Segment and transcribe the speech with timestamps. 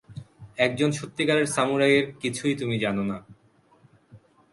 [0.57, 3.17] একজন সত্যিকারের সামুরাই এর কিছুই তুমি জানো না।